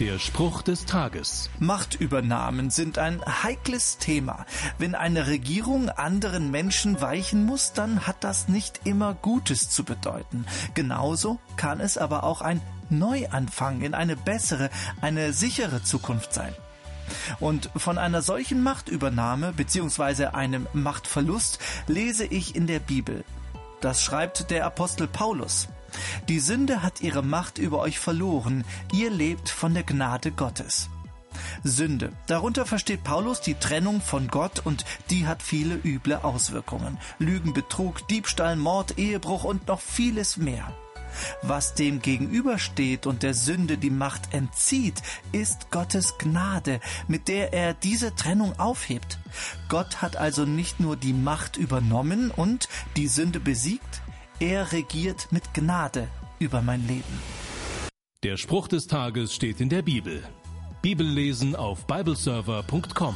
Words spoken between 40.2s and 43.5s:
mehr. Was dem gegenübersteht und der